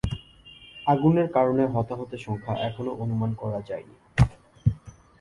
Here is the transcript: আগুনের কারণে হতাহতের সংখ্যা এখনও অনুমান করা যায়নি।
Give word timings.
আগুনের 0.85 1.27
কারণে 1.31 1.63
হতাহতের 1.67 2.21
সংখ্যা 2.27 2.53
এখনও 2.69 2.91
অনুমান 2.95 3.31
করা 3.33 3.59
যায়নি। 3.69 3.95